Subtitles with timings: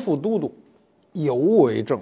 [0.00, 0.52] 副都督，
[1.12, 2.00] 有为正。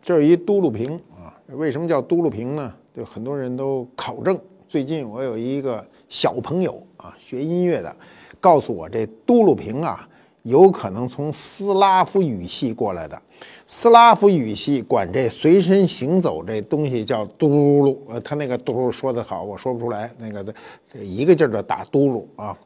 [0.00, 2.72] 这是一都路瓶啊，为什么叫都路瓶呢？
[2.96, 4.38] 就很多人都考证。
[4.66, 7.94] 最近我有一个小朋友啊，学音乐的，
[8.40, 10.08] 告诉我这都路瓶啊，
[10.44, 13.20] 有可能从斯拉夫语系过来的。
[13.66, 20.54] 斯拉夫语系管这随身行走这东西叫嘟噜，呃，他那个嘟噜说的好，我说不出来，那个的
[20.92, 22.56] 这一个劲儿的打嘟噜啊。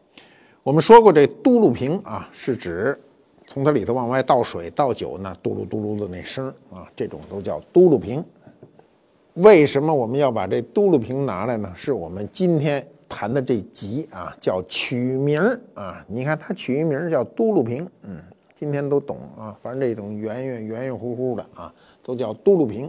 [0.62, 3.01] 我们说过，这嘟噜瓶啊，是指。
[3.53, 8.24] 从它里头往外倒水倒酒呢，嘟噜嘟噜的那声啊，这种都叫嘟噜瓶。
[9.35, 11.73] 为什么我们要把这嘟噜瓶拿来呢？
[11.74, 15.41] 是我们今天谈的这集啊，叫取名
[15.74, 16.05] 啊。
[16.07, 18.23] 你看它取一名叫嘟噜瓶，嗯，
[18.55, 19.59] 今天都懂啊。
[19.61, 21.74] 反正这种圆圆圆圆乎乎的啊，
[22.05, 22.89] 都叫嘟噜瓶。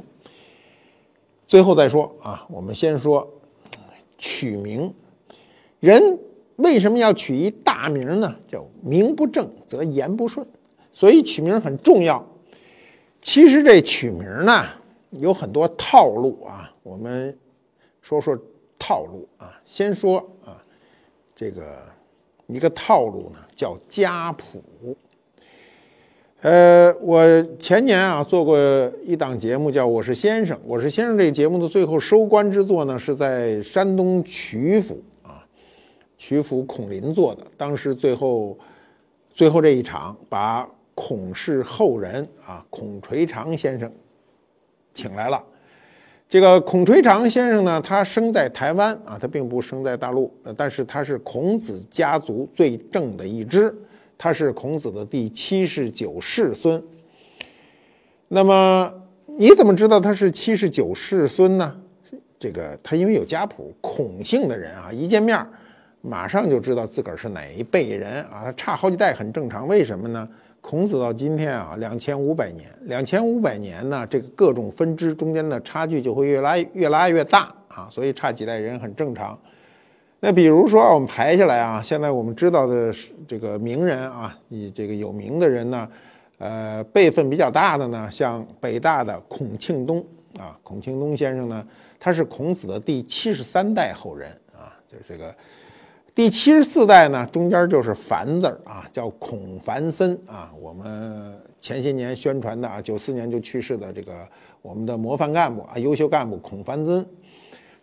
[1.47, 3.27] 最后再说啊，我们先说
[4.19, 4.93] 取名
[5.79, 6.19] 人。
[6.57, 8.35] 为什么要取一大名呢？
[8.45, 10.45] 叫名不正则言不顺，
[10.93, 12.25] 所以取名很重要。
[13.21, 14.65] 其实这取名呢
[15.11, 17.37] 有很多套路啊，我们
[18.01, 18.37] 说说
[18.79, 19.59] 套路啊。
[19.65, 20.63] 先说啊，
[21.35, 21.77] 这个
[22.47, 24.63] 一个套路呢叫家谱。
[26.41, 28.57] 呃，我前年啊做过
[29.03, 35.45] 一档节目叫《我是先生》，《我是先生》这个节目的最后收官之作呢是在山东曲阜啊。
[36.17, 38.57] 曲阜孔林做的，当时最后，
[39.31, 40.67] 最后这一场把
[41.03, 43.91] 孔氏后人啊孔垂长先生
[44.93, 45.43] 请来了。
[46.29, 53.75] 这个孔垂长先生呢，他生在台湾啊，他并不生在大陆，但是他是孔子家族最正的一支，
[54.15, 56.81] 他是孔子的第七十九世孙。
[58.27, 58.93] 那么
[59.25, 61.75] 你怎么知道他是七十九世孙呢？
[62.37, 65.43] 这个他因为有家谱，孔姓的人啊，一见面。
[66.03, 69.67] 马上就知道自个儿是哪一辈人啊，差好几代很正常。
[69.67, 70.27] 为什么呢？
[70.71, 79.37] 孔子到今天啊，两千五百年，两千五百年呢，这个各种分支中间的差距就会越拉越拉越大啊，所以差几代人很正常。
[80.21, 82.89] 那比如说我们排下来啊，现在我们知道的
[83.27, 85.89] 这个名人啊，以这个有名的人呢，
[86.37, 89.99] 呃，辈分比较大的呢，像北大的孔庆东
[90.39, 91.67] 啊，孔庆东先生呢，
[91.99, 95.35] 他是孔子的第七十三代后人啊，就这个。
[96.21, 100.51] 第七十四代呢，中间就是“樊”字儿啊，叫孔繁森啊。
[100.61, 104.13] 我们前些年宣传的啊，九四年就去世的这个
[104.61, 107.03] 我们的模范干部啊，优秀干部孔繁森。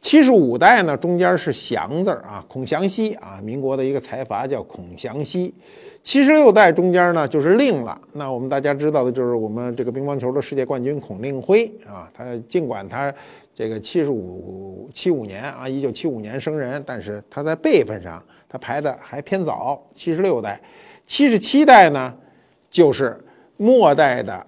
[0.00, 5.52] 七十五代呢，中间是“祥”字儿啊，孔祥熙啊，民国的一个财阀叫孔祥熙。
[6.02, 13.14] 七十六代中间呢就是令了，那我们大家知道的就是我们这个乒乓球的世界冠军孔令辉啊，他尽管他。
[13.54, 20.60] 这个七十五七五年啊，一九七五年生人，但是他在辈分上他排的还偏早，七十六代，
[21.08, 22.14] 七十七代呢，
[22.70, 23.18] 就是
[23.56, 24.46] 末代的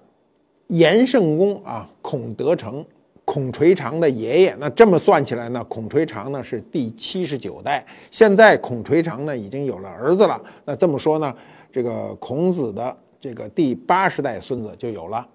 [0.67, 2.85] 延圣公啊，孔德成，
[3.31, 4.53] 孔垂长的爷爷。
[4.59, 7.81] 那这么算起来呢，孔垂长呢是第七十九代。
[8.11, 11.33] 现在孔垂长呢已经有了儿子了，那这么说呢，
[11.71, 15.25] 这个孔子的这个第八十代孙子就有了。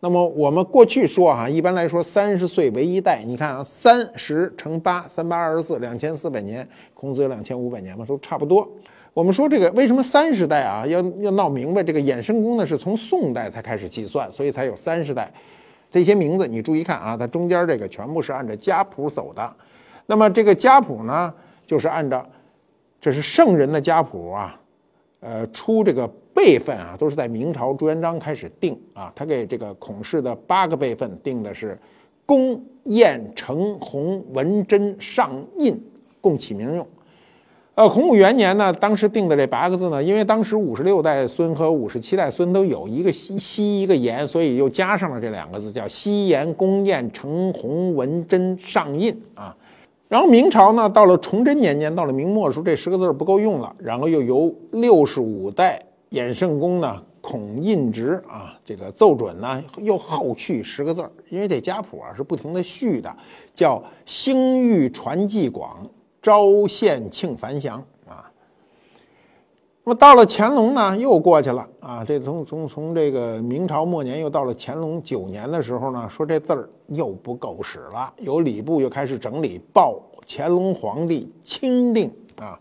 [0.00, 3.22] 那么我们过去说哈，一般来说三十岁为一代。
[3.22, 6.66] 你看啊，三十乘八，三八二十四，两千四百年。
[6.94, 8.66] 孔子有两千五百年嘛，都差不多。
[9.12, 10.86] 我们说这个为什么三十代啊？
[10.86, 15.30] 要要闹明白，这个衍生公呢是从宋代才开始计算，所以才有三十代。
[15.92, 19.54] 这些名字你注意看啊，它中间这个全部是按照家谱走的。
[20.06, 21.32] 那么这个家谱呢，
[21.64, 22.26] 就是按照
[23.00, 24.60] 这是圣人的家谱啊，
[25.20, 26.10] 呃，出这个。
[26.34, 29.12] 辈分啊，都是在明朝朱元璋开始定啊。
[29.14, 31.78] 他给这个孔氏的八个辈分定的是
[32.24, 35.78] 公、晏、成、弘、文、贞、上、印，
[36.22, 36.88] 共起名用。
[37.82, 49.52] 呃，洪武元年呢，当时定的这八个字呢，因为当时五十六代孙和五十七代孙都有一个西西一个延，所以又加上了这两个字，叫西延、公、晏、成、弘、文、贞、上、印啊。
[50.08, 55.82] 然后明朝呢，到了崇祯年间，到了明末时候，这十个字不够用了，然后又由六十五代。
[56.12, 63.12] 衍圣公呢，孔印直啊，这个奏准呢又后续十个字，因为这家谱啊是不停的续的，
[63.52, 65.84] 叫兴裕传纪广，
[66.22, 68.32] 昭献庆繁祥啊。
[69.84, 82.58] 那么到了乾隆呢，又过去了啊，这从从从这个明朝末年又到了乾隆九年的时候呢，说这字儿又不够使了，由礼部又开始整理，报乾隆皇帝钦令啊，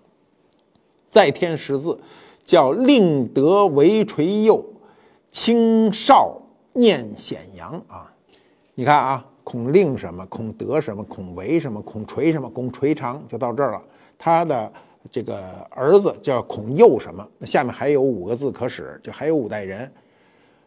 [1.08, 1.98] 再添十字。
[2.44, 4.66] 叫令德为垂幼，
[5.30, 6.36] 清少
[6.74, 8.12] 念显阳啊！
[8.74, 13.82] 你看啊，孔令什么，孔德什么，孔为什么，孔垂什么，孔垂长就到这儿了。
[14.18, 14.72] 他的
[15.12, 17.28] 这个儿子叫孔佑什么？
[17.38, 19.92] 那下面还有五个字可使，就还有五代人。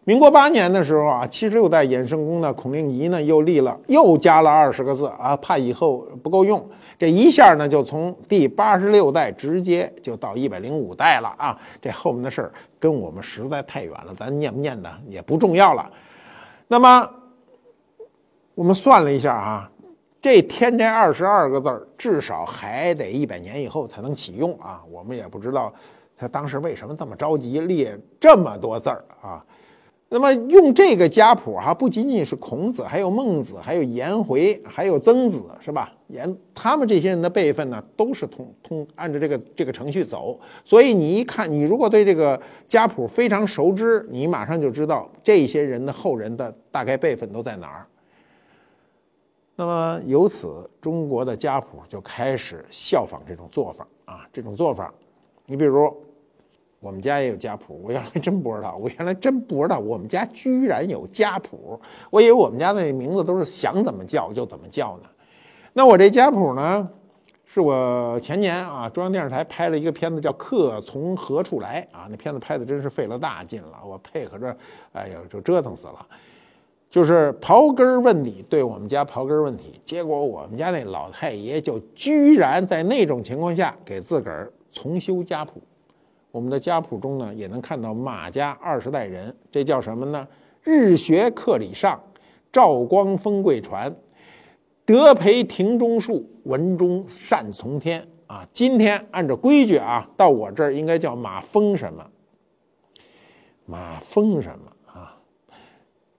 [0.04, 6.62] 民国八年的时候啊，七十六代衍圣公的孔令仪呢又立了，又加了二十个字啊，怕以后不够用。
[6.98, 11.58] 这一下呢，就从第八十六代直接就到一百零五代了啊！
[11.80, 15.90] 这后面的事儿跟我们实在太远了，咱念不念的也不重要了。
[16.69, 17.08] 那么
[18.54, 19.70] 我们算了一下啊，
[20.20, 24.80] 这添这二十二个字儿，至少还得一百年以后才能启用啊！
[24.90, 25.72] 我们也不知道
[26.16, 29.44] 他当时为什么这么着急列这么多字儿啊。
[30.08, 35.92] 那么用这个家谱哈，不仅仅是孔子，还有孟子，还有颜回，还有曾子，是吧？
[36.06, 40.38] 颜他们这些人的辈分呢，都是通通按照这个这个程序走。
[40.64, 47.84] 所以你一看，你如果对这个家谱非常熟知，你马上就知道这些人的后人的大概辈分都在哪儿。
[49.56, 54.92] 那么由此，中国的家谱就开始效仿这种做法啊，这种做法，
[55.46, 55.94] 你比如。
[56.80, 61.80] 我们家也有家谱，我原来真不知道，我原来真不知道我们家居然有家谱，
[62.10, 65.04] 我以为我们家的名字都是想怎么叫就怎么叫呢。
[65.72, 66.86] 那我这家谱呢，
[67.46, 74.54] 是我前年啊中央电视台拍了一个片子叫《客从何处来》啊，那片子拍的真是费了大劲了，我配合着，
[74.92, 76.06] 哎呀就折腾死了，
[76.88, 85.60] 就是刨根问底对我们家刨根问底，结果我们家那老太爷就居然在那种情况下给自个儿重修家谱。
[86.31, 90.26] 我们的家谱中呢，也能看到马家二十代人，这叫什么呢？
[90.62, 92.00] 日学克礼上，
[92.52, 93.94] 赵光封贵传，
[94.84, 98.46] 德培庭中树，文中善从天啊。
[98.52, 102.04] 今天按照规矩啊，到我这儿应该叫马封什么？
[103.66, 104.72] 马封什么？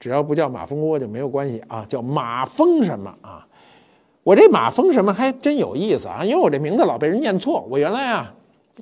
[0.05, 3.43] 只要不叫马蜂窝就没有关系啊，叫马蜂什么啊？
[4.21, 7.65] 我这马蜂什么还真有意思啊，因为我这名字老被人念错。
[7.67, 8.31] 我原来啊。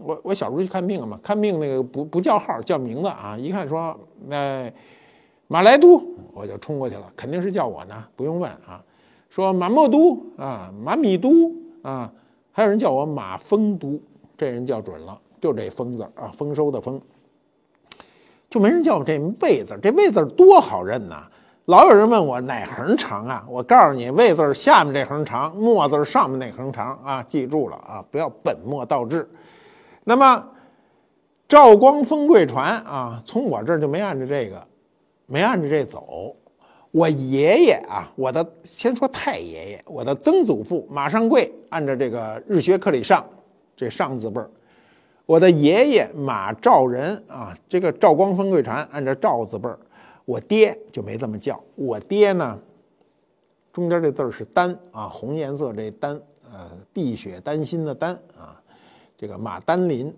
[0.04, 3.98] 我我小时候去看病嘛，看病那个不不叫号叫名字啊，一看说
[4.28, 4.70] 那
[5.48, 6.04] 马来都，
[6.34, 8.84] 我就冲过去了，肯定是叫我呢，不用问啊。
[9.30, 11.50] 说马莫都啊，马米都
[11.84, 12.12] 啊，
[12.52, 13.98] 还有人叫我马蜂都，
[14.38, 17.00] 这人叫准了，就这蜂字啊，丰收的丰，
[18.54, 21.24] 就没人叫我这魏字，这魏字多好认呐！
[21.66, 29.28] 老有人问我哪横长啊，我告诉你，魏字下面这横长，墨字上面那横长啊，记住了啊，不要本末倒置。
[30.04, 30.48] 那么，
[31.48, 34.64] 赵光封贵传啊，从我这儿就没按着这个，
[35.26, 36.36] 没按着这走。
[36.92, 43.26] 我爷爷啊，我的先说太爷爷，我的曾祖父马上贵按照这个日学课里上，
[43.76, 44.48] 这上字辈儿。
[45.26, 49.80] 我的爷爷马兆仁啊，这个赵光封贵传按照赵字辈儿。
[50.26, 52.58] 我爹就没这么叫，我爹呢，
[53.74, 58.62] 中间这字儿是丹啊，红颜色这丹，呃，碧血丹心的丹啊。
[59.18, 60.14] 这个马丹林，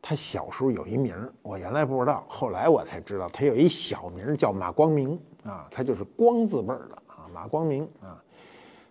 [0.00, 8.22] 他小时候有一名儿，我原来不知道，后来我才知道，他有一小名叫马光明啊，他就是光字辈儿的啊，马光明啊。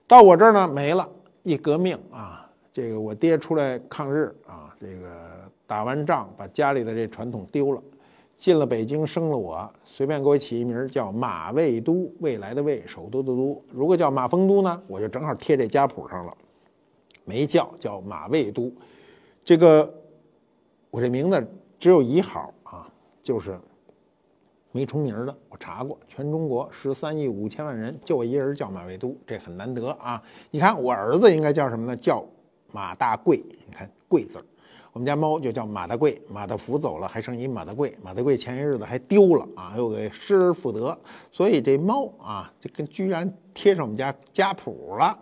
[0.08, 1.08] 到我这儿呢没了，
[1.42, 2.40] 一革命啊，
[2.74, 5.10] 这个我爹出来抗日啊，这个
[5.68, 7.84] 打完仗把家里的这传统丢了，
[8.38, 13.62] 进了北京生了我，随便给我起一名叫马未都，未来的未，首都的都。
[13.70, 16.34] 如果叫马丰都呢，我就正好贴这家谱上了，
[17.25, 18.72] 没叫，叫马未都。
[19.44, 19.94] 这个
[20.90, 21.48] 我这名字
[21.78, 22.88] 只有一号啊，
[23.22, 23.60] 就是
[24.72, 25.36] 没重名的。
[25.50, 30.24] 我查过，全中国十三亿五千万人，就我一人叫马未都，这很难得啊。
[30.50, 31.98] 你看我儿子应该叫什么呢？
[31.98, 32.24] 叫
[32.72, 33.38] 马大贵。
[33.68, 34.44] 你看贵字
[34.94, 37.98] 我们家猫就叫马大贵，马大福走了，还剩一马大贵。
[38.04, 40.98] 马大贵前些日子还丢了啊，又给失而复得，
[41.32, 45.18] 所以这猫啊，这跟居然贴上我们家家谱了。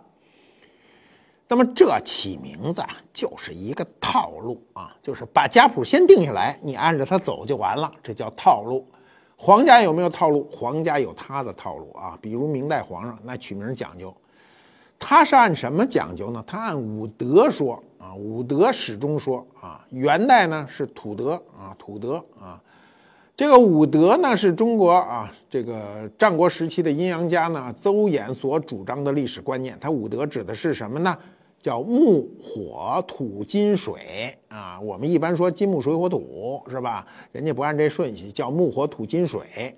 [1.47, 8.87] 那么这起名字，就是一个套路啊，就是把家谱先定下来，你按着它走就完了，这叫套路。
[9.35, 10.49] 皇家有没有套路？
[10.51, 14.13] 皇家有他的套路啊，比如明代皇上那取名讲究，
[14.99, 16.43] 他是按什么讲究呢？
[16.45, 19.83] 他按武德说啊，武德始终说啊。
[19.91, 22.61] 元代呢是土德啊，土德啊，
[23.35, 29.77] 这个武德呢是中国啊这个战国时期的阴阳家呢邹衍所主张的历史观念。
[29.79, 31.17] 他武德指的是什么呢？
[31.61, 37.05] 叫木火土金水啊，我们一般说金木水火土是吧？
[37.33, 39.75] 人家不按这顺序，叫木火土金水，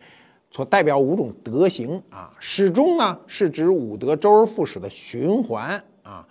[0.52, 2.32] 所代表五种德行啊。
[2.38, 6.28] 始终呢是指五德周而复始的循环啊。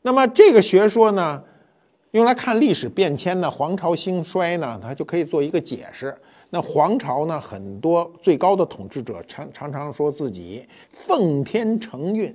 [0.00, 1.42] 那么这个学说呢，
[2.12, 6.16] 用来看历史变迁呢，皇朝兴衰呢，它就可以做一个解释。
[6.48, 12.34] 那皇朝呢，很多最高的统治者常常常说自己奉天承运。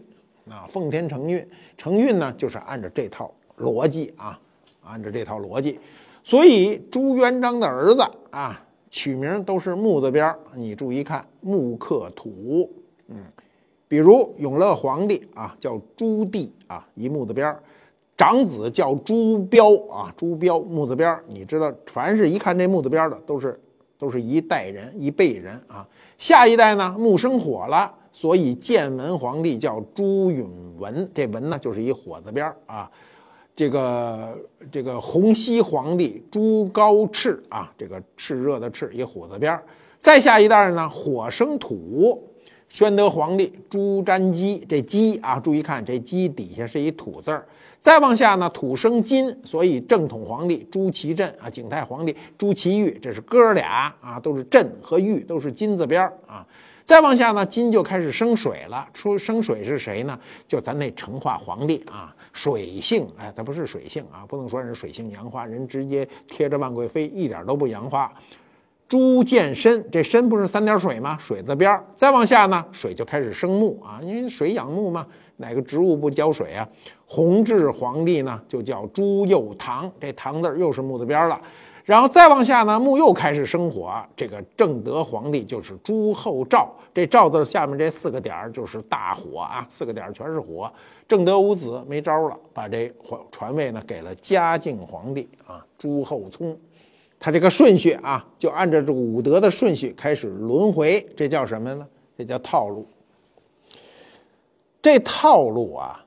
[0.50, 1.48] 啊，奉天承运，
[1.78, 4.38] 承运呢就是按照这套逻辑啊，
[4.84, 5.80] 按照这套逻辑，
[6.24, 8.60] 所以朱元璋的儿子啊，
[8.92, 10.38] 取名都是木字边儿。
[10.54, 12.70] 你注意看，木克土，
[13.08, 13.18] 嗯，
[13.88, 17.64] 比如永乐皇帝啊，叫朱棣啊，一木字边儿。
[18.18, 21.24] 长子叫朱标啊，朱标木字边儿。
[21.28, 23.60] 你知道，凡是一看这木字边儿的，都是
[23.98, 25.88] 都是一代人一辈人啊。
[26.20, 32.92] 下一代呢，木生火了，所以建文皇帝叫朱允文，这文呢就是一火字边儿啊。
[33.56, 34.38] 这个
[34.72, 39.64] 这个洪熙皇帝朱高炽啊，这个炽热的炽一火字边儿。
[40.00, 42.28] 再下一代呢，火生土，
[42.70, 47.46] 宣德皇帝朱瞻基，这基啊，注意看这基底下是一土字儿。
[47.80, 56.46] 再往下呢，土生金，所以正统皇帝朱祁镇啊，景泰皇帝朱祁钰，这是哥俩啊，都是镇和玉都是金字边儿啊。
[56.84, 58.88] 再往下呢，金就开始生水了。
[58.94, 60.20] 出生水是谁呢？
[60.48, 68.12] 就咱那成化皇帝啊，水性哎，他不是水性啊，不能说人水性杨花，人直接贴着万贵妃，一点都不杨花。
[68.90, 71.18] 朱见深，这深不是三点水吗？
[71.18, 71.82] 水字边。
[71.96, 75.08] 再往下呢，水就开始生木啊，因为水养木嘛，
[75.38, 76.68] 哪个植物不浇水啊？
[77.06, 81.40] 弘治皇帝呢，就叫朱佑樘，这樘字又是木字边了。
[81.92, 84.02] 然后再往下呢，木又开始生火。
[84.16, 90.72] 这个正德皇帝就是朱厚照，这照字下面这四个点儿就是大火啊，四个点儿全是火。
[91.06, 92.90] 正德无子，没招了，把这
[93.30, 96.58] 传位呢给了嘉靖皇帝啊，朱厚熜。
[97.20, 101.86] 他这个顺序啊，就按照这个武德的顺序开始轮回，这叫什么呢？
[102.18, 102.88] 这叫套路。
[104.82, 106.01] 这套路啊。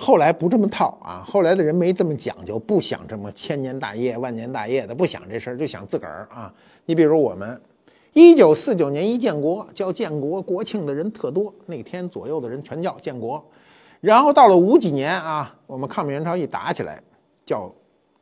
[0.00, 6.54] 后来不这么套啊，后来的人没这么讲究，不想这么千年大业、万年大业的，不想这事儿，就想自个儿啊。
[6.86, 7.60] 你比如我们，
[8.12, 13.44] 一九四九年一建国，叫建国国庆的人特多，那天左右的人全叫建国。
[14.00, 17.02] 然后到了五几年啊，我们抗美援朝一打起来，
[17.44, 17.68] 叫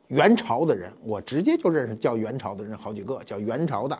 [0.07, 3.95] 元朝的人，我直接就认识叫元朝的人好几个，叫元朝的。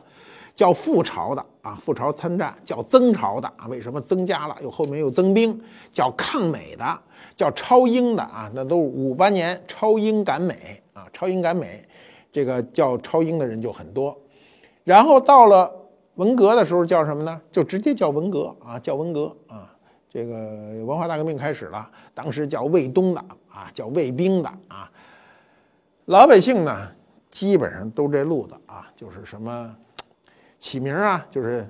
[0.56, 4.58] 叫复朝的啊，复朝参战；叫增朝的啊，为什么增加了？
[4.64, 5.62] 又后面又增兵。
[5.94, 7.00] 叫抗美的，
[7.38, 11.88] 叫超英的啊，那都是五八年超英赶美啊，超英赶美，
[12.32, 14.20] 这个叫超英的人就很多。
[14.84, 15.72] 然后到了
[16.16, 17.40] 文革的时候，叫什么呢？
[17.52, 19.74] 就直接叫文革啊，叫文革啊。
[20.10, 24.92] 这个文化大革命开始了，当时叫卫东的啊，叫卫兵的啊。
[26.06, 26.92] 老百姓呢，
[27.30, 29.76] 基本上都这路子啊，就是什么。
[30.60, 31.70] 起名啊，就是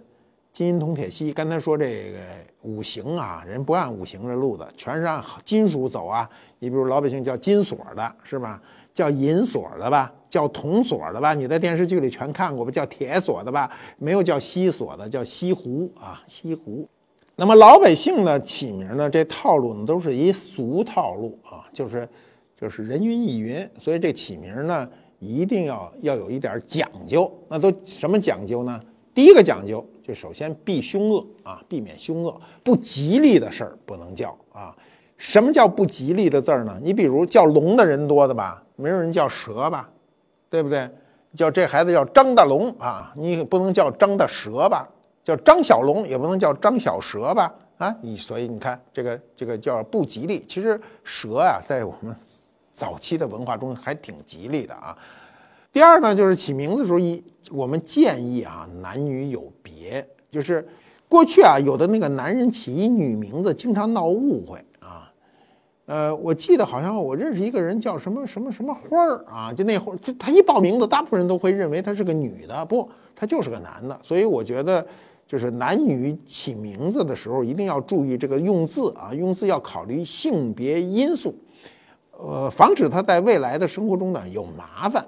[0.57, 1.31] 金银铜铁锡。
[1.31, 2.17] 刚才说这个
[2.63, 6.27] 五行啊，人不按五行这路子，全是按金属走啊。
[6.57, 8.59] 你比如老百姓叫金锁的，是吧？
[8.91, 10.11] 叫银锁的吧？
[10.27, 11.35] 叫铜锁的吧？
[11.35, 12.71] 你在电视剧里全看过吧？
[12.71, 13.71] 叫铁锁的吧？
[13.99, 16.89] 没有叫锡锁的，叫锡壶啊，锡壶。
[17.35, 22.09] 那么老百姓呢起名呢，这套路呢都是一俗套路啊，就是
[22.59, 23.69] 就是人云亦云。
[23.77, 24.89] 所以这起名呢。
[25.19, 28.79] 一定要要有一点讲究，那都什么讲究呢？
[29.17, 34.75] 第一个讲究就首先避凶恶啊，避免凶恶，不吉利的事儿不能叫啊。
[35.17, 36.79] 什么叫不吉利的字儿呢？
[36.83, 39.89] 你比如叫龙的人多的吧，没有人叫蛇吧，
[40.51, 40.87] 对不对？
[41.35, 44.87] 叫这孩子叫张大龙啊，你不能叫张大蛇吧？
[45.23, 47.51] 叫张小龙也不能叫张小蛇吧？
[47.79, 50.45] 啊，你所以你看这个这个叫不吉利。
[50.47, 52.15] 其实蛇啊，在我们。
[52.71, 54.95] 早期的文化中还挺吉利的啊。
[55.71, 60.07] 第二呢，就是起名字的时候，一我们建议啊，男女有别。
[60.29, 60.67] 就是
[61.07, 65.11] 过去啊，有的那个男人起一女名字，经常闹误会啊。
[65.85, 73.97] 呃，我记得好像我认识一个人叫什么什么什么花儿啊，就那会儿，就他一报名字，大部分人都会认为他是个女的，不，他就是个男的。
[74.03, 74.85] 所以我觉得，
[75.25, 81.33] 就是男女起名字的时候，一定要注意这个用字啊，用字要考虑性别因素。
[82.11, 85.07] 呃，防止他在未来的生活中呢有麻烦。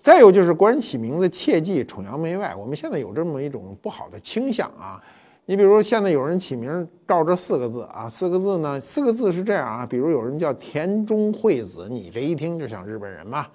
[0.00, 5.02] 再有就是国人起名字切忌崇洋媚外，我们现在有这么一种不好的倾向啊。
[5.46, 13.46] 你比如现在有人起名照着四个字啊，四个字呢，四个字是这样啊，比如有人叫田中惠子，你这一听就像日本人嘛。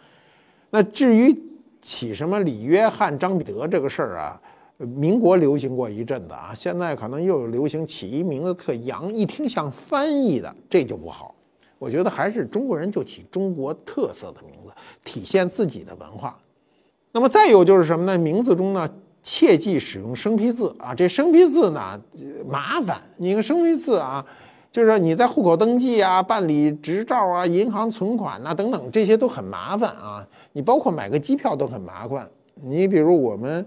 [0.70, 1.36] 那至于
[1.82, 4.42] 起什么李约翰、张彼得这个事儿啊，
[4.78, 11.35] 民国流行过一阵子啊，现在可能又有流行起一名字特洋，一听像翻译的，这就不好。
[11.78, 16.38] 我觉得还是中国人就起中国特色的名字，体现自己的文化。
[17.12, 18.18] 那么再有就是什么呢？
[18.18, 18.90] 名字中呢，
[19.24, 20.94] 切忌使用生僻字啊。
[20.94, 22.00] 这生僻字呢，
[22.48, 23.02] 麻烦。
[23.18, 24.26] 你看生僻字啊，
[24.72, 30.28] 就是说你在户口登记啊、办理执照啊、银行存款呐等等，这些都很麻烦啊。
[30.52, 32.30] 你包括买个机票都很麻烦。
[32.62, 33.66] 你比如我们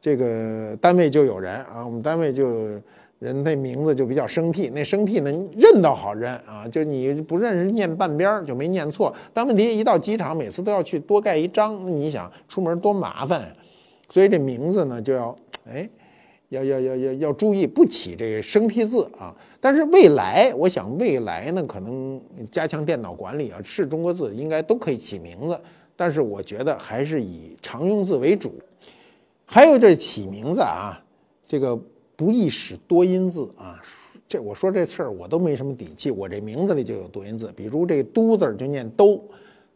[0.00, 2.80] 这个单位就有人啊，我们单位就
[3.18, 9.14] 人那名字就比较生僻，那生僻呢认倒好认啊，就你不认识念半边就没念错。
[9.32, 13.56] 但问题一到机场，每次都要去多盖一章，那你想出门多麻烦，
[14.10, 15.34] 所以这名字呢就要
[15.66, 15.88] 哎，
[16.50, 19.34] 要要要要要注意不起这个生僻字啊。
[19.60, 22.20] 但是未来，我想未来呢可能
[22.50, 25.58] 加强电脑管理啊，是中国字应该都可以起名字，
[25.96, 28.54] 但是我觉得还是以常用字为主。
[29.46, 31.02] 还有这起名字啊，
[31.48, 31.80] 这个。
[32.16, 33.80] 不宜使多音字啊！
[34.26, 36.10] 这我说这事儿我都没什么底气。
[36.10, 39.22] 我这名字里就有多音字，比如这“都”字就念“都”，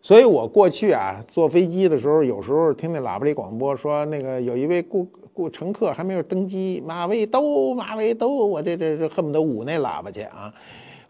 [0.03, 10.53] 所以我过去啊坐飞机的时候，有时候听那喇叭里广播说，那个有一位顾顾乘客还没有登机，马尾都马尾都，我这这这恨不得捂那喇叭去啊！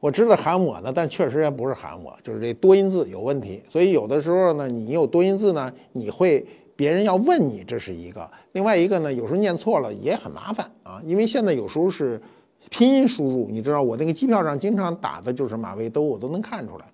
[0.01, 3.63] 我知道喊我呢，但确实也不是喊我，就是这多音字有问题。
[3.71, 6.45] 所以有的时候呢，你有多音字呢，你会。
[6.77, 8.23] 别人要问你，这是一个；
[8.53, 12.21] 另外一个呢，有时候念错了也很麻烦啊，因为现在有时候是
[12.69, 16.85] 拼音输入，你知道我那个机票上经常打的就是马未都，我都能看出来。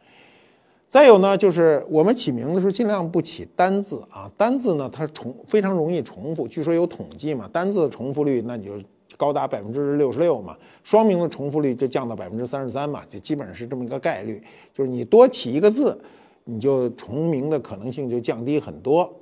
[0.89, 8.73] 再有呢，就是我们起名的时候尽量不起单字啊，单字呢它重非常容易重复，据说有统计嘛，单字的重复率那你就
[9.17, 14.43] 高达百分之六十六嘛，双名的重复率就降到百分之三十三嘛，就基本上是这么一个概率，
[14.75, 15.99] 就是你多起一个字，
[16.45, 19.13] 你就重名的可能性就降低很多。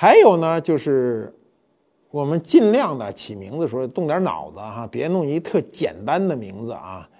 [0.00, 1.34] 还有呢，就是
[2.12, 7.10] 我们尽量的起名字的时候动点脑子哈，别弄一特简单的名字啊。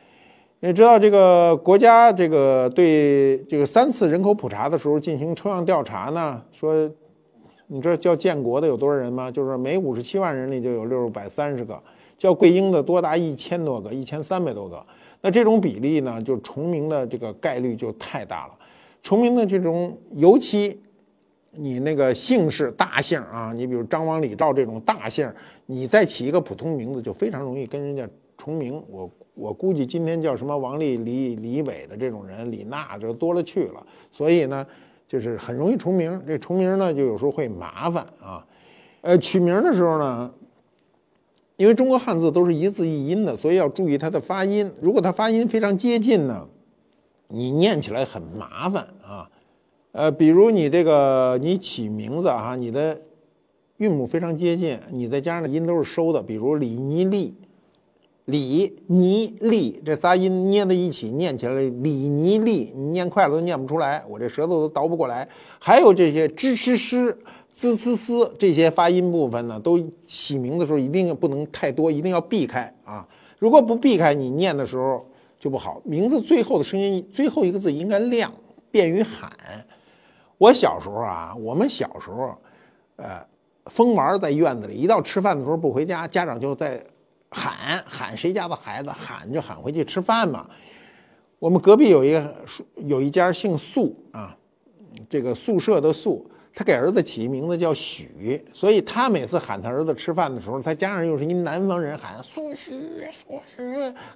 [0.60, 6.88] 你知道这个国家这个对这个三次人口普查的时候进行抽样调查呢，说
[7.66, 9.28] 你知道叫建国的有多少人吗？
[9.28, 11.76] 就是每五十七万人里就有六百三十个，
[12.16, 14.80] 叫桂英的多达一千多个，一千三百多个。
[15.20, 18.54] 那这种比例呢，就重名的这个概率就太大了。
[19.02, 20.80] 重名的这种尤其。
[21.60, 25.28] 你那个姓氏大姓啊，你比如张王李赵这种大姓，
[25.66, 28.80] 你再起一个普通名字，就非常容易跟人家重名。
[28.88, 33.84] 我我估计今天叫什么王丽、李李伟的这种人，李娜就多了去了。
[34.12, 34.64] 所以呢，
[35.08, 36.22] 就是很容易重名。
[36.24, 38.46] 这重名呢，就有时候会麻烦啊。
[39.00, 40.32] 呃，取名的时候呢，
[41.56, 44.70] 因为中国汉字都是一字一音的，所以要注意它的发音。
[44.80, 46.46] 如果它发音非常接近呢，
[47.26, 49.28] 你念起来很麻烦啊。
[49.92, 53.00] 呃，比如你这个你起名字哈，你的
[53.78, 57.34] 韵母非常接近，你再加上音都是收的，比如李尼利、
[58.26, 65.26] 李尼利这仨音捏在一起念起来，李尼利，你念快了都念不出来，我这舌头都倒不过来。
[65.58, 67.16] 还有这些支吃诗、
[67.50, 73.08] 滋呲呲这些发音部分呢，都起名的时候一定不能太多，一定要避开啊！
[73.38, 75.04] 如果不避开，你念的时候
[75.40, 75.80] 就不好。
[75.84, 78.32] 名字最后的声音，最后一个字应该亮，
[78.70, 79.32] 便于喊。
[80.38, 82.34] 我小时候啊，我们小时候，
[82.96, 83.26] 呃，
[83.66, 86.82] 疯玩在院子里，一到吃饭的时候不回家，家长就在
[87.28, 90.48] 喊喊谁家的孩子，喊就喊回去吃饭嘛。
[91.38, 92.34] 我们隔壁有一个
[92.76, 94.36] 有一家姓宿啊，
[95.08, 96.24] 这个宿舍的宿。
[96.54, 102.72] 他给儿子起一名字叫许，所以他每次喊他儿子吃饭的时候，他家上又是一南方人喊苏许
[103.12, 103.62] 苏许，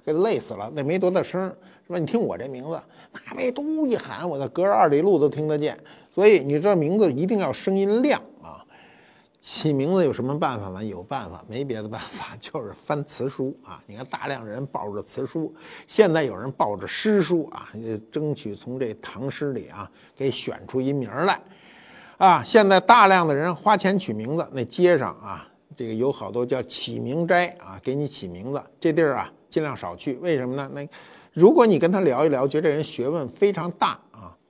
[0.03, 0.69] 给累死了。
[0.75, 1.41] 那没多大声，
[1.87, 1.97] 是吧？
[1.97, 2.77] 你听我这名字，
[3.13, 5.77] 那位嘟一喊，我在隔着二里路都听得见。
[6.13, 8.63] 所以你这名字一定要声音亮啊！
[9.41, 10.83] 起名字有什么办法吗？
[10.83, 13.81] 有办法，没别的办法， 就是翻词书啊！
[13.87, 15.51] 你看大量人抱着词书，
[15.87, 17.67] 现在有人抱着诗书啊，
[18.11, 21.41] 争取从这唐诗里啊给选出一名来。
[22.19, 30.13] 啊，现在大量的人花钱取名字，那街上啊，这个有好多叫起名斋啊，给你起名字，这地儿啊尽量少去。
[30.17, 30.69] 为什么呢？
[30.75, 30.87] 那
[31.33, 33.99] 如果你跟他聊一聊，觉得这人学问非常大，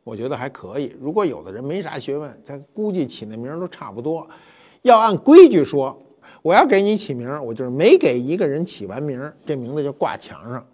[0.03, 0.95] 我觉得还可以。
[0.99, 4.27] 如果有的人没啥学问，他估计起那名都差不多。
[4.81, 5.97] 要按规矩说，
[6.41, 10.65] 我要给你起名，我就是没给一个人起完名，这名字就挂墙上。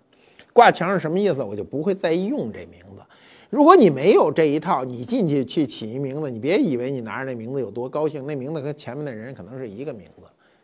[0.51, 1.43] 挂墙上什么意思？
[1.43, 3.03] 我就不会再用这名字。
[3.49, 10.23] 如果你没有这一套，你进去去起一名字，你别以为你拿着那名字有多高兴，那名字跟前面那人可能是一个名字，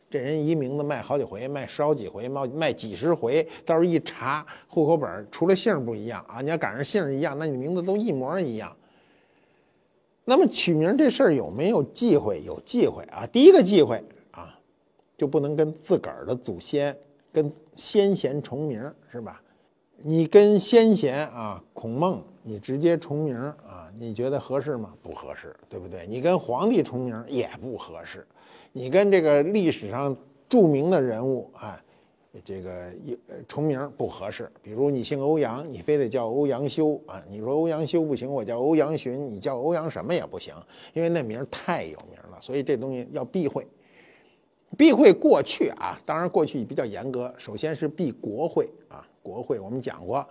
[0.09, 8.75] 这人一名字卖好几回，卖十好几回，卖卖几十回，到时候一查户口本，除了姓不一样啊，你要赶上姓一样，那你名字都一模一样。
[10.23, 12.41] 那么取名这事儿有没有忌讳？
[12.43, 13.27] 有忌讳啊！
[13.27, 14.57] 第一个忌讳啊，
[15.17, 16.97] 就不能跟自个儿的祖先、
[17.31, 19.41] 跟先贤重名，是吧？
[19.97, 22.23] 你跟先贤啊，孔孟。
[22.47, 23.89] 你直接重名啊？
[23.97, 24.93] 你觉得合适吗？
[25.01, 26.05] 不合适，对不对？
[26.07, 28.27] 你跟皇帝重名也不合适，
[28.77, 30.13] 你跟这个历史上
[30.49, 31.81] 著名的人物啊，
[32.43, 32.91] 这个
[33.47, 34.51] 重名不合适。
[34.61, 37.23] 比如你姓欧阳，你非得叫欧阳修啊？
[37.29, 40.53] 你说欧阳修不行，我叫欧阳询，你叫欧阳什么也不行，
[40.91, 43.65] 因为那名太有名了，所以这东西要避讳。
[44.77, 50.27] 避讳过去啊，当然过去比较严格，首先是避国讳啊，国讳我们讲过，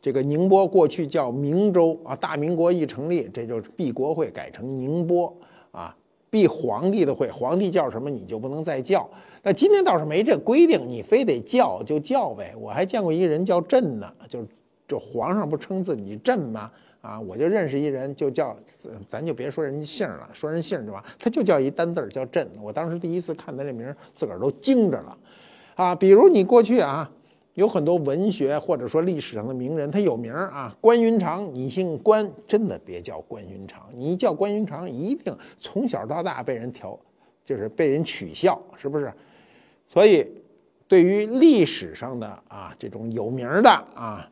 [0.00, 5.36] 这个宁波过去叫明州啊，大明国一成立，这就是避国讳，改成宁波
[5.72, 5.96] 啊，
[6.30, 9.10] 避皇帝的讳，皇帝叫什么你就不能再叫。
[9.42, 12.54] 那今天倒是没这规定，你非得叫就叫呗。
[12.58, 14.46] 我还见过一个人叫朕呢，就
[14.86, 16.70] 就皇上不称自己朕吗？
[17.00, 18.54] 啊，我就认识一人，就叫，
[19.08, 22.46] 咱就别说人家姓了，说人姓就完，他就叫一单字叫朕。
[22.62, 25.16] 我当时第一次看他这名，自个儿都惊着了。
[25.74, 27.10] 啊，比如你过去啊，
[27.54, 36.98] 有很多文学或者说历史上的名人，他有名啊，关云长，你姓关，真的别叫关云长，你叫关云长，一定从小到大被人调，
[37.44, 39.12] 就是被人取笑，是不是？
[39.88, 40.26] 所以，
[40.86, 44.30] 对于历史上的啊这种有名的啊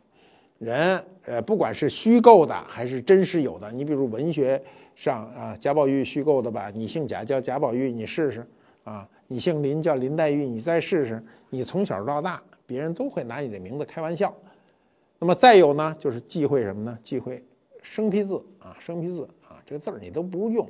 [0.59, 4.63] 人，呃，不管是虚构的还是真实有的，你比如文学
[4.95, 8.47] 上啊，贾宝玉虚构的吧，你姓贾叫贾宝玉，你试试
[8.85, 11.23] 啊；你姓林叫林黛玉，你再试试。
[11.51, 14.33] 你从小到大，别人都会拿你这名字开玩笑。
[15.19, 16.97] 那么再有呢，就是忌讳什么呢？
[17.03, 17.43] 忌讳
[17.83, 20.69] 生僻字啊，生僻字啊，这个字儿你都不用。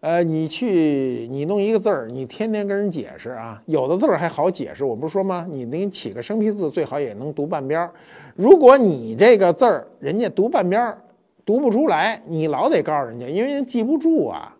[0.00, 5.46] 呃，你去你弄一个字儿，你天天跟人解释啊，有的字儿还好解释，我不是说吗？
[5.48, 7.92] 你给你起个生僻字，最好也能读半边儿。
[8.34, 10.98] 如果你这个字儿人家读半边儿
[11.46, 14.54] 读不出来，你老得告诉人家，因为人记不住啊。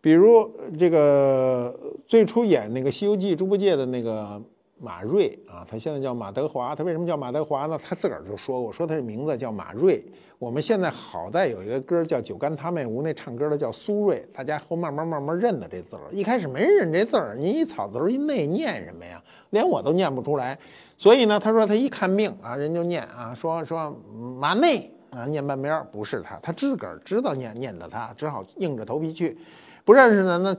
[0.00, 4.42] 比如这个最初演那个《西游记》猪八戒的那个。
[4.78, 6.74] 马瑞啊，他现在叫马德华。
[6.74, 7.78] 他为什么叫马德华呢？
[7.82, 10.04] 他自个儿就说过，说他的名字叫马瑞。
[10.38, 14.22] 我们现在好在有一个歌叫《酒干他妹无》，那唱歌的叫苏瑞。
[14.34, 16.02] 大家后慢慢慢慢认得这字儿。
[16.10, 19.22] 一开始没认这字儿，你一草字头一内念什么呀？
[19.50, 20.58] 连我都念不出来。
[20.98, 23.98] 所以呢，他说他一看病啊，人就念啊，说说
[24.38, 29.38] 马内啊，念半边不是他，他自个儿知道念念的他，只好硬着头皮去。
[29.86, 30.54] 不认识的那。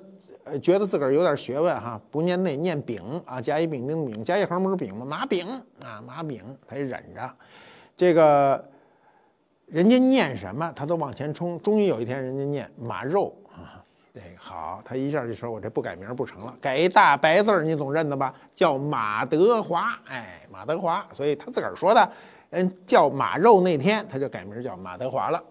[0.50, 5.48] 呃，觉得自个儿有点学问哈，不念那念丙啊，甲乙丙丁丙，甲乙横不是丙吗，马丙
[5.84, 7.30] 啊，马丙，他也忍着。
[7.96, 8.64] 这个
[9.66, 11.60] 人家念什么，他都往前冲。
[11.60, 13.84] 终于有一天，人家念马肉啊，
[14.14, 18.34] 这个好，他一下就说：“我这不改名不成了，改一大白字儿，你总认得吧？
[18.56, 21.06] 叫马德华，哎，马德华。
[21.14, 22.12] 所以他自个儿说的，
[22.52, 25.44] 嗯，叫马肉那天，他就改名叫马德华了。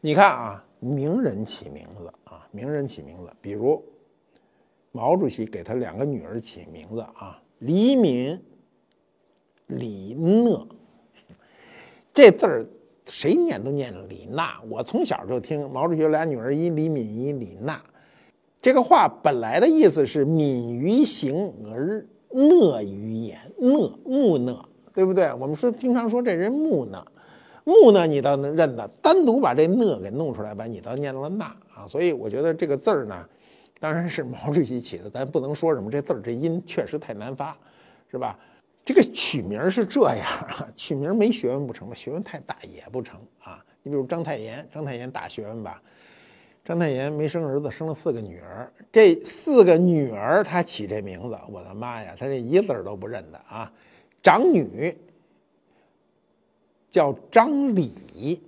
[0.00, 3.82] 你看啊，名人起名字啊，名人起名字，比如。
[4.92, 8.38] 毛主席给他两个女儿起名字啊，李敏、
[9.68, 10.68] 李讷，
[12.12, 12.66] 这字儿
[13.06, 14.60] 谁念都念李娜。
[14.68, 17.82] 我从小就听毛主席有俩女儿，一李敏，一李娜。
[18.60, 25.32] 这个话本来的意思是敏于行而讷于言，讷木讷，对不对？
[25.32, 27.02] 我们说经常说这人木讷，
[27.64, 31.88] 木讷你倒能认得，单独把这讷给弄出来吧，你倒念了娜啊。
[31.88, 33.26] 所以我觉得这个字儿呢。
[33.82, 37.58] 当然是毛主席起的，咱不能说什么这字儿这音确实太难发，
[38.08, 38.38] 是吧？
[38.84, 43.60] 这个取名是这样啊，取名没学问不成，学问太大也不成啊。
[43.82, 45.82] 你比如章太炎，章太炎大学问吧？
[46.64, 53.72] 章太炎没生儿子，生了四个女儿，这四个女儿他起这名字，我的妈呀，他这一字儿都不认得啊。
[54.22, 54.96] 长女
[56.88, 58.40] 叫张李，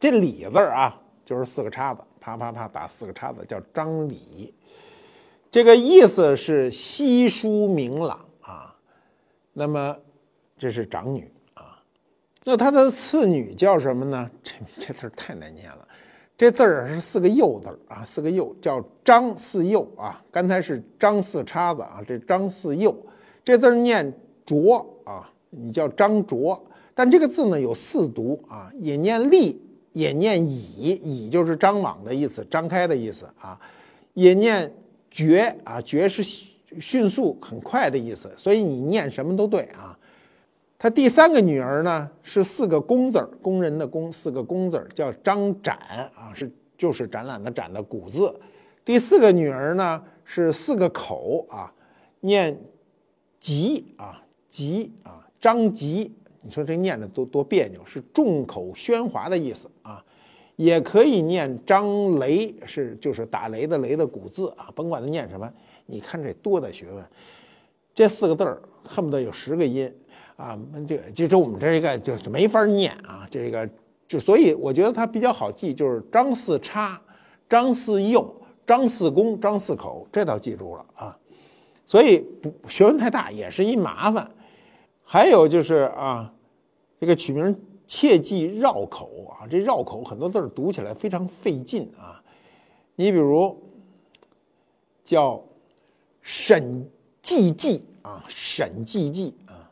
[0.00, 2.00] 这李字儿啊，就是四个叉子。
[2.24, 4.54] 啪啪啪打四个叉子，叫张礼，
[5.50, 8.74] 这个意思是稀疏明朗啊。
[9.52, 9.94] 那么
[10.56, 11.78] 这是长女啊，
[12.44, 14.30] 那她的次女叫什么呢？
[14.42, 14.52] 这
[14.86, 15.86] 这字太难念了，
[16.34, 20.24] 这字儿是四个又字儿啊，四个又叫张四又啊。
[20.32, 22.96] 刚才是张四叉子啊，这张四又
[23.44, 24.10] 这字儿念
[24.46, 29.60] 卓啊，你叫张卓，但这个字呢有四读啊，也念立。
[29.94, 33.58] 也念乙，乙就是张网的意思，张开的意思啊。
[34.12, 34.70] 也念
[35.08, 36.22] 绝啊，绝是
[36.80, 39.96] 迅速、很快的意思，所以你念什么都对啊。
[40.76, 45.78] 他第三个女儿呢是四个工字儿，工人的工，四个工字儿叫张展
[46.16, 48.34] 啊，是就是展览的展的古字。
[48.84, 51.72] 第四个女儿呢是四个口啊，
[52.20, 52.60] 念
[53.38, 56.12] 吉啊，吉啊，张吉。
[56.44, 60.04] 你说这念的多多别扭，是众口喧哗的意思啊，
[60.56, 65.50] 也可以念张雷，是就是打雷的雷的古字啊，甭管他念什么，
[65.86, 67.02] 你看这多大学问，
[67.94, 69.90] 这四个字儿恨不得有十个音
[70.36, 73.66] 啊，这就就我们这一个就是没法念啊，这个
[74.06, 77.00] 就所以我觉得它比较好记，就是张四叉、
[77.48, 78.34] 张四右、
[78.66, 81.18] 张四公、张四口，这倒记住了啊，
[81.86, 84.30] 所以不学问太大也是一麻烦。
[85.04, 86.32] 还有就是啊，
[86.98, 92.20] 这个取名切忌绕口啊，这绕口很多字儿读起来非常费劲啊。
[92.96, 93.62] 你比如
[95.04, 95.42] 叫
[96.22, 96.88] 沈
[97.20, 99.70] 季季啊，沈季季啊，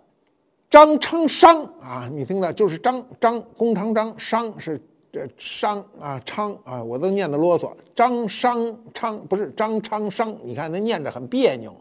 [0.68, 7.72] 张昌商啊，你听到就是张张弓长张商是这商啊昌啊，我都念得啰嗦。
[7.94, 11.74] 张商昌不是张昌商，你看他念着很别扭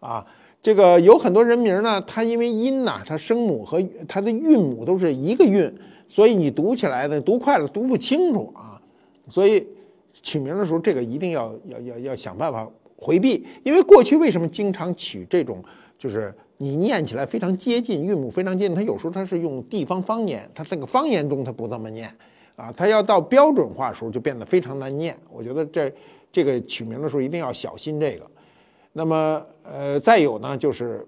[0.00, 0.26] 啊。
[0.60, 5.72] 这个有很多人名呢，它因为音呐，它声母和它的韵母都是一个韵，
[6.08, 8.80] 所以你读起来呢，读快了读不清楚啊。
[9.28, 9.64] 所以
[10.12, 13.46] 取名的时候，这个一定要要要要想办法回避。
[13.62, 15.62] 因为过去为什么经常取这种，
[15.96, 22.12] 就是你念起来非常接近，韵母非常接近，它有时候它是用地方方言，它这个方言中它不这么念
[22.56, 25.16] 啊，它要到标准化时候就变得非常难念。
[25.30, 25.92] 我觉得这
[26.32, 28.26] 这个取名的时候一定要小心这个。
[28.98, 31.06] 那么，呃，再有呢，就是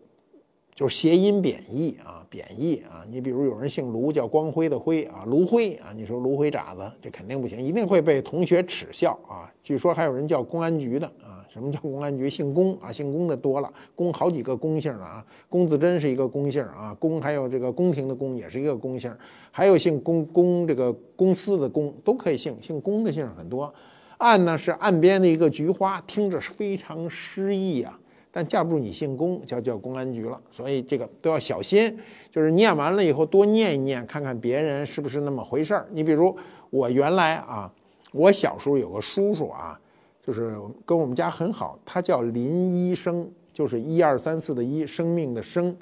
[0.76, 3.04] 就是谐音贬义啊，贬义啊。
[3.10, 9.52] 你比如有人姓卢，叫光辉的辉啊，卢辉啊，你说卢辉渣子，这肯定不行，一定会被同学耻笑啊。
[9.60, 12.30] 据说还有人叫公安局的啊，什么叫公安局？
[12.30, 15.26] 姓龚啊，姓龚的多了，龚好几个龚姓了啊。
[15.48, 19.12] 龚自珍是一个龚姓啊，龚还有这个宫廷的龚也是一个龚姓，
[19.50, 23.74] 还有姓龚龚这个公司的龚都可以姓，姓龚的姓很多。
[24.20, 27.98] 岸呢是岸边的一个菊花，听着非常诗意啊，
[28.30, 31.98] 但架不住你姓龚，叫叫公安局了，所以这个都要小心。
[32.30, 35.86] 就是念完了以后多念一念，看看别人是不是那么回事儿。
[35.90, 36.36] 你比如
[36.68, 37.72] 我原来啊，
[38.12, 39.80] 我小时候有个叔叔啊，
[40.22, 40.54] 就是
[40.84, 45.74] 跟我们家很好，他叫林医生，就是一二三四的一生命的生，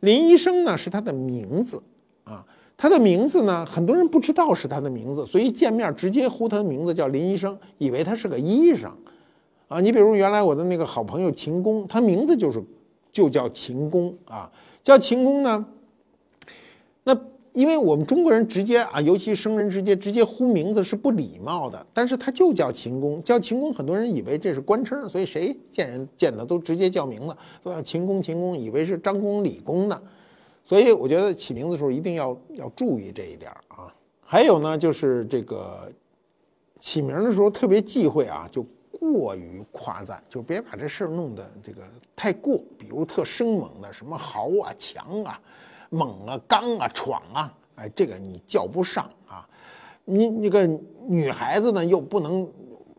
[0.00, 1.80] 林医生呢是他的名字
[2.24, 2.44] 啊。
[2.76, 8.92] 他的名字呢，很多人不知道是他的名字，所以见面直接呼他的名字叫林医生，以为他是个医生，
[9.68, 12.62] 啊，你比如原来我的那个好朋友秦工，他名字就是
[13.12, 14.50] 就叫秦工啊，
[14.82, 15.64] 叫秦工呢，
[17.04, 17.16] 那
[17.52, 30.02] 因为我们中国人直接啊，尤其生人直接直接呼名字是不礼貌的，但是他就叫秦工，叫秦工，很多人以为这是官称，所以谁见人见的都直接叫名字，都叫秦工秦工，以为是张公李公呢。
[30.64, 33.92] 所以我觉得起名字的时候一定要要注意这一点啊。
[34.26, 35.92] 还有呢，就是这个
[36.80, 41.82] 起名的时候特别忌讳啊，就过于夸赞，就别把这事儿弄得这个
[42.16, 42.58] 太过。
[42.78, 45.38] 比如特生猛的什么豪啊、强啊、
[45.90, 49.46] 猛啊、刚啊、闯啊，哎，这个你叫不上啊。
[50.06, 50.66] 你那个
[51.06, 52.50] 女孩子呢，又不能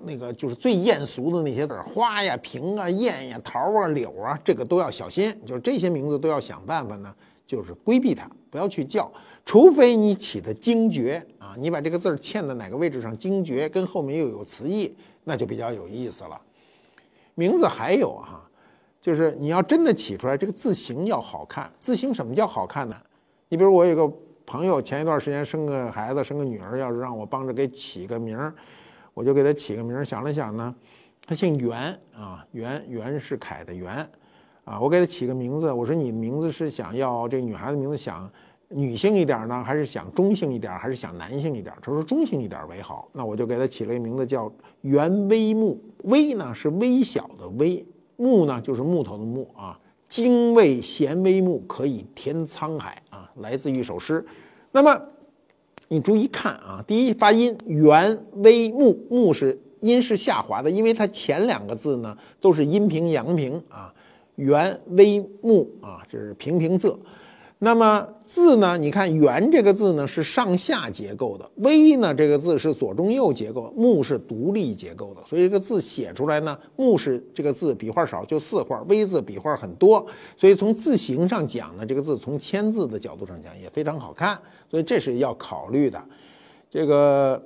[0.04, 5.36] 那个就是最艳俗的那些字儿，花呀、瓶啊、艳呀、桃啊、柳啊，这个都要小心。
[5.46, 7.14] 就是这些名字都要想办法呢。
[7.46, 9.12] 就是规避它，不要去叫，
[9.46, 16.42] 除非你起的精绝啊，你把这个字儿嵌在哪个位置上精绝，跟后面又有词义，那就比较有意思了。
[17.36, 18.42] 名字还有哈，
[19.02, 21.72] 就是你要真的起出来，这个字形要好看。
[21.80, 22.96] 字形什么叫好看呢？
[23.50, 28.56] 你比如我有个朋友，前一段时间生个孩子，生个女儿，要是让我帮着给起个名儿，
[29.14, 30.04] 我就给他起个名儿。
[30.04, 30.74] 想了想呢，
[31.28, 34.10] 他姓袁啊，袁袁世凯的袁。
[34.66, 38.30] 啊，我给他起个名字，我说你名字是想要这女孩子名字想
[38.68, 41.72] 女性一点呢，还是想中性一点，还是想男性一点？
[41.84, 43.08] 他说中性一点为好。
[43.14, 44.52] 那我就给他起了一个名字叫
[44.82, 47.86] 袁微木，微呢是微小的微，
[48.18, 49.80] 木呢就是木头的木啊。
[50.08, 54.26] 精卫衔微木，可以填沧海啊，来自一首诗。
[54.72, 55.00] 那么
[55.88, 63.94] 你注意看啊，第一发音袁微木，木是音是下滑的，因为它前两个字呢都是阴平阳平啊。
[64.36, 66.98] 元微木啊，这是平平仄。
[67.58, 68.78] 那么字呢？
[68.78, 75.22] 你看“元”这个字呢是上下结构的，“微”呢这个字是左中右结构，“木”是独立结构的。
[75.26, 80.06] 所以这个字写出来呢，“木”是这个字笔画少，就四画；“微”字笔画很多。
[80.36, 84.38] 所以从字形上讲呢，这个字从签字的角度上讲也非常好看。
[84.70, 86.04] 所以这是要考虑的。
[86.70, 87.42] 这个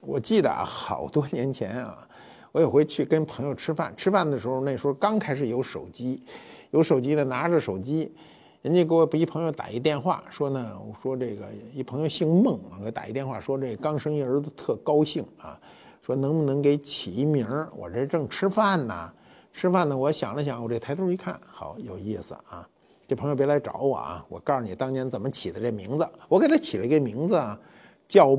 [0.00, 2.08] 我记得啊，好多年前啊。
[2.52, 6.22] 我有回去跟朋友吃饭，吃饭的时候那时候刚开始有手机，
[6.70, 8.12] 有手机的拿着手机，
[8.60, 15.58] 人家给我一朋友打一电话说呢，我说这个一朋友姓孟啊，给打一电话说这刚生一儿子特高兴啊，
[16.02, 17.70] 说能不能给起一名儿？
[17.74, 19.10] 我这正吃饭呢，
[19.54, 22.68] 吃饭呢，我想了想，我这抬头一看，好有意思啊，
[23.08, 27.58] 这朋友别来找我啊，我告诉你当年怎么起的这名字，我给他起了一个名字啊，
[28.06, 28.36] 叫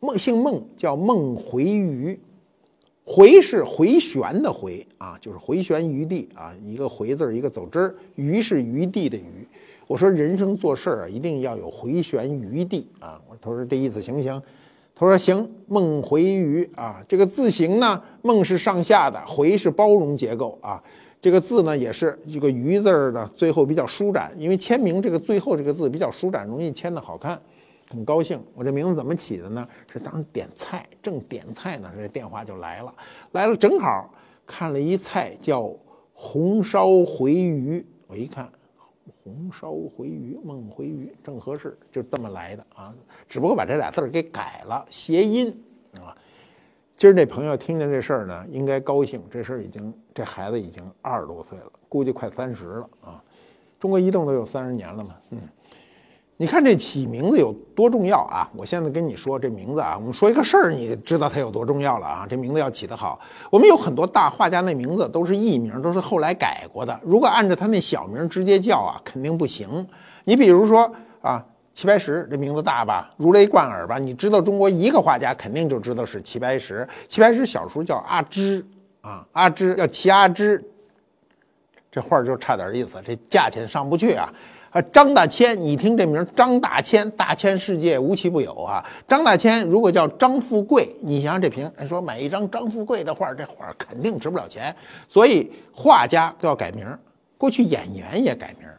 [0.00, 2.20] 孟，姓孟，叫孟回鱼。
[3.04, 9.46] 回是回旋的回啊，就是回旋余地啊，一个回字一个走之儿，余是余地的余。
[9.86, 13.20] 我说人生做事儿啊，一定要有回旋余地啊。
[13.28, 14.42] 我他说这意思行不行？
[14.94, 15.48] 他说行。
[15.66, 20.82] 梦回余啊，这个字形呢，梦是上下的，回是包容结构啊。
[21.20, 27.40] 这个字呢，也是这个余字儿的最后比较舒展，因为签名这个最后这个字比较舒展，容易签的好看。
[27.94, 29.66] 很高兴，我这名字怎么起的呢？
[29.92, 32.92] 是当时点菜，正点菜呢，这电话就来了，
[33.32, 34.12] 来了正好
[34.44, 35.72] 看了一菜叫
[36.12, 38.50] 红烧回鱼，我一看，
[39.22, 42.92] 红烧回鱼、梦回鱼正合适，就这么来的啊。
[43.28, 45.56] 只不过把这俩字儿给改了，谐音
[45.94, 46.16] 啊。
[46.96, 49.22] 今儿这朋友听见这事儿呢，应该高兴。
[49.30, 53.22] 这事儿已经，这孩子已经二十多岁了，估计快三十了啊。
[53.78, 55.38] 中国移动都有三十年了嘛，嗯。
[56.36, 58.50] 你看这起名字有多重要啊！
[58.56, 62.26] 我现在跟你说这名字啊，我们说一个事儿，你知道它有多重要了啊！
[62.28, 63.20] 这名字要起得好，
[63.50, 67.00] 我们有很多大画家那名字都是艺名，都是后来改过的。
[67.04, 69.86] 如果按照他那小名直接叫啊，肯定不行。
[70.24, 70.90] 你比如说
[71.22, 73.96] 啊，齐白石这名字大吧，如雷贯耳吧？
[73.96, 76.86] 你知道中国一个画家，肯定就知道是齐白石。
[77.06, 78.66] 齐白石小时候叫阿芝
[79.02, 80.60] 啊，阿芝叫齐阿芝，
[81.92, 84.28] 这画就差点意思，这价钱上不去啊。
[84.74, 88.84] 啊，张大千，你听这名儿张大千，大千世界无奇不有啊。
[89.06, 94.74] 张大千如果叫张富贵，你想想这评，说买一张张富贵的画儿，这画儿肯定值不了钱。
[95.08, 96.98] 所以画家都要改名儿，
[97.38, 98.74] 过去演员也改名儿，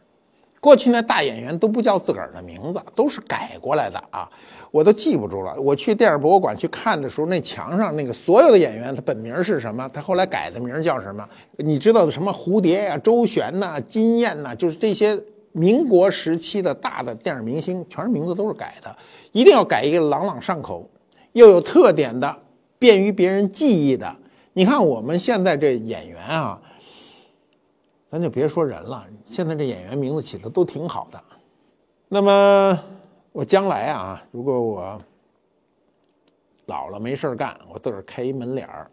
[0.60, 4.28] 过去那大演员都不叫自个儿的名字，都是改过来的啊。
[4.70, 5.58] 我都记不住了。
[5.58, 9.88] 我去电影博物馆去看的时候，那墙上那个所有的演员，他本名是什么？
[9.94, 11.26] 他后来改的名叫什么？
[11.56, 15.18] 你知道的什么蝴蝶呀、周旋呐、金燕呐，就是这些。
[15.56, 18.94] 民国时期的大的电影明星，全是名字都是改的，
[19.32, 20.86] 一定要改一个朗朗上口、
[21.32, 22.38] 又有特点的、
[22.78, 24.14] 便于别人记忆的。
[24.52, 26.60] 你看我们现在这演员啊，
[28.10, 31.18] 咱就别说人了，现在这演员名字起的都挺好的。
[32.06, 32.78] 那么
[33.32, 35.00] 我将来啊，如果我
[36.66, 38.90] 老了没事干，我自个儿开一门脸儿。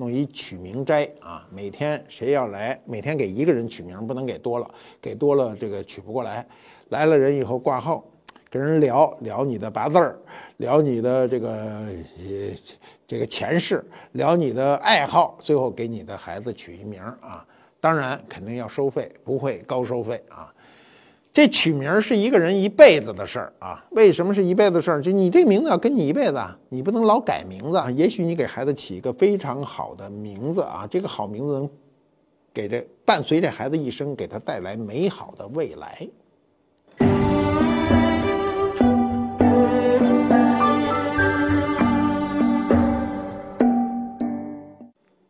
[0.00, 6.44] 弄一取名斋啊，每天谁要来，每天给一个人取名，不能给多了，给多了这个取不过来。
[6.88, 8.02] 来了人以后挂号，
[8.48, 10.18] 跟人聊聊你的八字儿，
[10.56, 11.92] 聊你的这个呃
[13.06, 17.46] 这个前世，聊你的爱好，最后给你的孩子取一名啊。
[17.78, 20.50] 当然肯定要收费，不会高收费啊。
[21.32, 23.84] 这取名是一个人一辈子的事儿啊！
[23.90, 25.00] 为什么是一辈子事儿？
[25.00, 27.88] 就你这名字要跟你一辈子，啊，你不能老改名字啊。
[27.92, 31.70] 也许你给孩子起一个非常好的名字啊，这个好名字能
[32.52, 36.08] 给这伴随这孩子一生，给他带来美好的未来。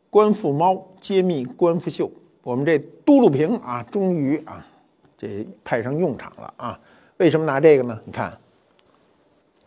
[0.08, 2.10] 官复猫揭秘官复秀，
[2.42, 4.66] 我们这嘟噜瓶啊，终于啊。
[5.20, 6.80] 这派上用场了啊！
[7.18, 8.00] 为什么拿这个呢？
[8.06, 8.32] 你看，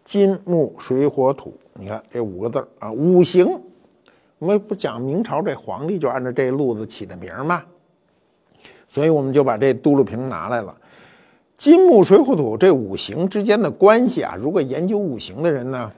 [0.04, 3.62] 金木水火土，你看这五个字啊，五行。
[4.40, 7.64] 我们不讲明朝这皇帝就按照这路子起的名吗？
[8.90, 10.76] 所以我们就把这都噜平拿来了。
[11.56, 15.92] 金木水火土这五行之间的关系啊，如果研究五行的人呢，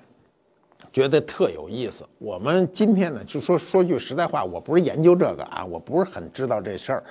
[0.91, 2.03] 觉得特有意思。
[2.19, 7.03] 我们今天呢，就说说句实在话，我不是研究这个啊，我不是很知道这事儿。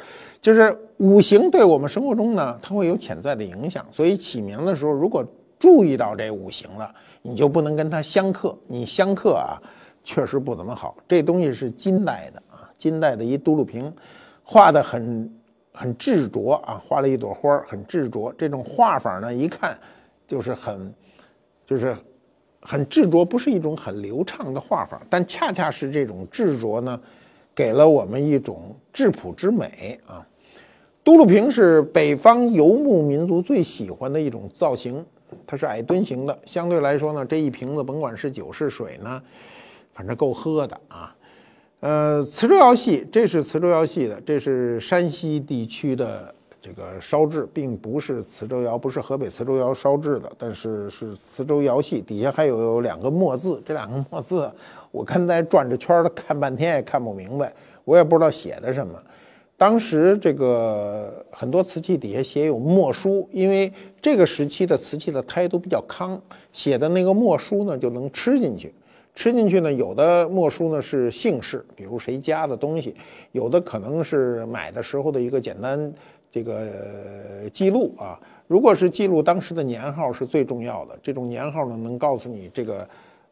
[0.44, 5.26] 就是五行对我们生活中呢，它会有潜在的影响，所以起名的时候，如果
[5.59, 8.54] 注意到这五行了，你就不能跟它相克。
[8.66, 9.57] 你相克啊，
[10.04, 10.98] 确实不怎么好。
[11.09, 13.90] 这东西是金代的啊，金代的一嘟噜瓶，
[14.42, 15.35] 画的很
[15.72, 18.30] 很执着啊，画了一朵花很执着。
[18.37, 19.78] 这种画法呢，一看
[20.28, 20.94] 就是很
[21.66, 21.96] 就是
[22.61, 27.00] 很执着，不是一种很流畅的画法，但恰恰是这种执着呢，
[27.54, 30.22] 给了我们一种质朴之美啊。
[31.05, 35.05] 嘟噜瓶是北方游牧民族最喜欢的一种造型，
[35.47, 36.37] 它是矮墩形的。
[36.47, 39.21] 相对来说呢，这一瓶子甭管是酒是水呢，
[39.93, 41.14] 反正够喝的啊。
[41.81, 52.01] 呃，磁州窑系，这是磁州窑系的，这是山西地区的这个烧制，并不是磁州窑，不是河北磁州窑烧制的，但是是磁州窑系。
[52.01, 54.51] 底下还有两个墨字，这两个墨字
[54.91, 57.53] 我刚才转着圈的看半天也看不明白，
[57.85, 58.95] 我也不知道写的什么。
[59.65, 66.21] 当时这个很多瓷器底下写有墨书，因为这个时期的瓷器的胎都比较康，
[66.53, 68.75] 写的那个墨书呢就能吃进去。
[69.15, 72.95] 吃进去呢，有的墨书呢是姓氏，比如谁家的东西；
[73.33, 75.91] 有的可能是买的时候的一个简单
[76.31, 76.69] 这个
[77.51, 78.21] 记录啊。
[78.47, 82.87] 如果是记录当时的年号是最重要的，这种年号呢能告诉你这个。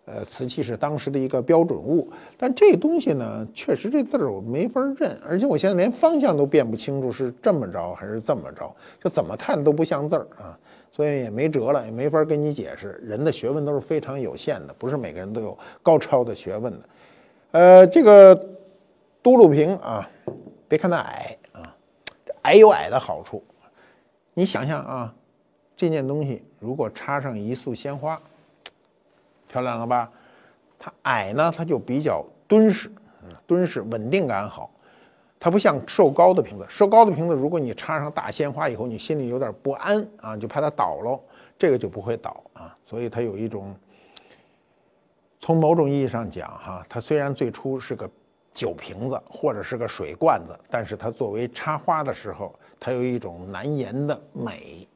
[0.05, 10.59] 呃，瓷器是当时的一个标准物，但这东西呢，确实这字儿我没法认，而且我现在连方向都辨不清楚是这么着还是这么着，就怎么看都不像字儿啊，
[10.91, 13.01] 所以也没辙了，也没法跟你解释。
[13.05, 16.89] 人的学问都是非常有限的，不是每个人都有高超的学问的。
[17.53, 18.35] 呃，这个
[19.23, 20.11] 嘟噜瓶啊，
[20.67, 21.77] 别看它矮啊，
[22.43, 23.41] 矮有矮的好处，
[24.35, 25.15] 你想想啊，
[25.77, 28.21] 这件东西如果插上一束鲜花。
[29.53, 30.11] 漂亮了吧？
[30.79, 32.91] 它矮呢，它就比较敦实，
[33.23, 34.71] 嗯，敦实，稳定感好。
[35.39, 41.21] 它不像瘦高的瓶子，瘦高的瓶子，如果你插上大鲜花以后，你心里有点不安啊，就怕它倒喽。
[41.59, 43.77] 这个就不会倒啊，所以它有一种，
[45.41, 48.09] 从某种意义上讲哈，它虽然最初是个
[48.55, 54.89] 酒瓶子或者是个水罐子，但是它作为插花的时候，它有一种难言的美。